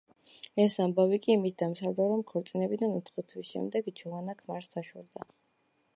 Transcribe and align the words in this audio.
ეს 0.61 0.77
ამბავი 0.85 1.19
კი 1.25 1.31
იმით 1.33 1.59
დამთავრდა, 1.63 2.07
რომ 2.13 2.25
ქორწინებიდან 2.33 2.97
ოთხი 3.03 3.27
თვის 3.33 3.53
შემდეგ 3.53 3.93
ჯოვანა 4.01 4.39
ქმარს 4.41 4.75
დაშორდა. 4.77 5.29